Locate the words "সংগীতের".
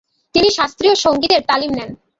0.95-1.41